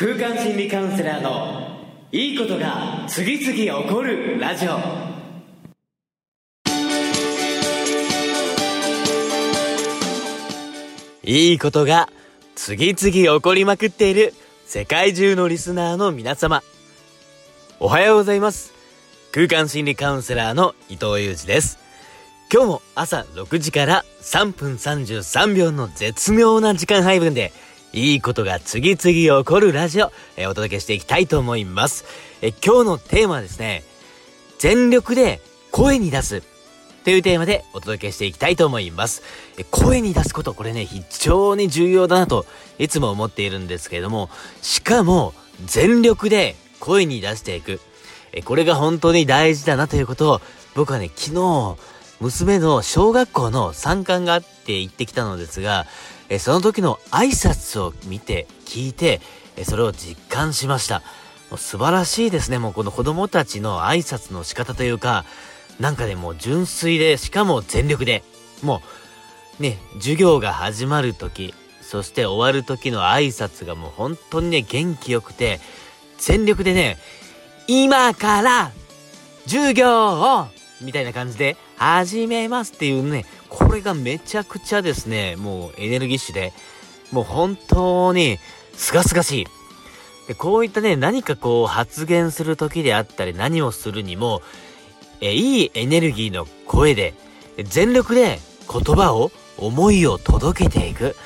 [0.00, 1.76] 空間心理カウンセラーの
[2.12, 4.78] いいことが次々起こるラジオ。
[11.24, 12.08] いいことが
[12.54, 14.34] 次々起こりまくっている
[14.66, 16.62] 世界中のリスナーの皆様。
[17.80, 18.72] おはようございます。
[19.32, 21.76] 空間心理カウンセラーの伊藤裕二です。
[22.52, 27.52] 今日も朝6時から3分33秒の絶妙な時間配分で
[27.92, 32.04] いいことが次々起こるラジオ、えー、お届けしていきたいと思います。
[32.42, 33.82] え今日のテーマはですね、
[34.58, 35.40] 全力で
[35.72, 36.42] 声に出す
[37.04, 39.22] というテーマでお届けしていきたいと思います。
[39.56, 42.44] え声に出すこと、これね、非常に重要だなと
[42.78, 44.28] いつも思っているんですけれども、
[44.60, 45.32] しかも
[45.64, 47.80] 全力で声に出していく。
[48.32, 50.40] えこれが本当に大事だなということを
[50.74, 51.76] 僕はね、昨日、
[52.20, 55.86] 娘の小学校の参観があって行ってきたのですが、
[56.28, 59.20] えその時の挨拶を見て、聞いて、
[59.56, 61.02] えそれを実感しました。
[61.50, 62.58] もう素晴らしいですね。
[62.58, 65.24] もうこの子供たちの挨拶の仕方というか、
[65.78, 68.24] なんかね、もう純粋で、しかも全力で、
[68.62, 68.82] も
[69.58, 75.60] う、ね、授業が始まる時、そして終わる時の挨拶がもう本当にね、元気よくて、
[76.18, 76.98] 全力でね、
[77.68, 78.72] 今から
[79.46, 80.48] 授業を
[80.80, 86.52] みたいな感じで始めますっていうね、これがめちゃくちゃですね、もうエネルギッシュで、
[87.12, 88.38] もう本当に、
[88.74, 89.46] すがすがしい。
[90.28, 94.42] でこういったね、何かこう発言する時であったり何をするにも、
[95.20, 97.14] えいいエネルギーの声で、
[97.64, 98.38] 全力で
[98.70, 101.16] 言葉を、思いを届けていく。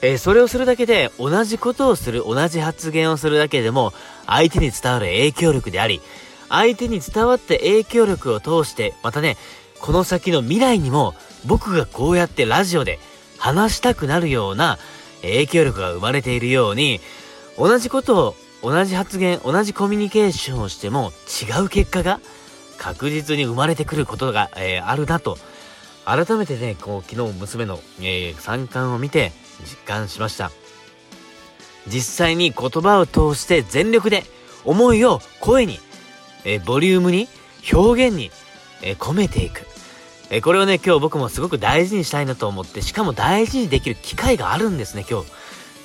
[0.00, 3.92] えそれをするだけで、同じことをする、同じ発言をするだけでも、
[4.26, 6.00] 相手に伝わる影響力であり、
[6.48, 9.36] 相手に伝わって影響力を通して、またね、
[9.80, 12.98] この先の未来にも僕がこうやってラジオで
[13.38, 14.78] 話したくなるような
[15.22, 17.00] 影響力が生まれているように、
[17.58, 22.20] 同じことを、同じ発言、同じコミュニケーションをしても違う結果が
[22.78, 25.38] 確実に生まれてくることが、えー、あるなと、
[26.04, 30.50] 改めてね、こう、昨日娘の、えー、参観を見て実感しました。
[31.86, 34.24] 実際に言葉を通して全力で
[34.64, 35.78] 思いを声に、
[36.46, 37.28] え、ボリュームに、
[37.72, 38.30] 表現に、
[38.82, 39.66] え込めていく。
[40.30, 45.26] えこれをね、今日僕もすごく大事にしたいなと思って、しかも大事にできる機会があるんですね、今日。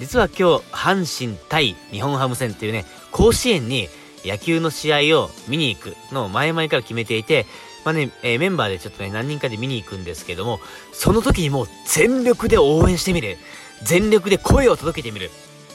[0.00, 3.88] 実は今日、阪神対日本ハム戦っていうね、甲子園に
[4.24, 7.46] 野球の試合を見に行くのを前々から決めていて、
[7.84, 10.60] まあね、えー、メンバーでちょっとね、何人かで見に行くんですけども、
[10.92, 13.38] その時にもう全力で応援してみる。
[13.82, 15.30] 全力で声を届けてみる。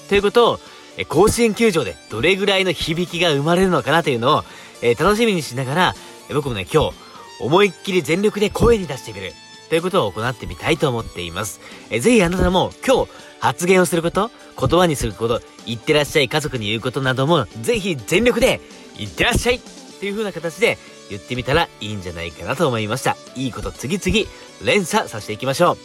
[0.09, 0.59] ということを、
[0.97, 4.43] え、甲子園球場でどれぐらいの響きが生まれるのかなというのを、
[4.81, 5.95] えー、楽しみにしながら、
[6.33, 6.95] 僕もね、今日、
[7.39, 9.33] 思いっきり全力で声に出してみる。
[9.71, 11.61] ということを行ってみたいと思っています。
[11.89, 18.59] えぜひあなたも今日発言をすること、言葉にすること、言ってらっしゃい家族に言うことなどもぜひ全力で
[18.97, 20.77] 言ってらっしゃいっていう風な形で
[21.09, 23.15] 言ってみたらいいんじゃないかなと思いました。
[23.35, 24.29] いいこと次々
[24.65, 25.77] 連鎖させていきましょう。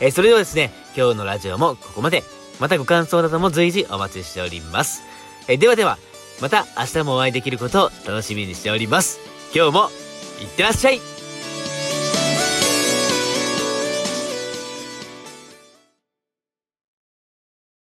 [0.00, 2.24] えそれではですね、今日のラジオもここまで。
[2.58, 5.02] またご感想なども随時お待ちしております。
[5.48, 5.98] えではでは、
[6.42, 9.20] また明日もお会いできることを楽しみにしております。
[9.54, 9.90] 今日も
[10.42, 11.11] いってらっしゃい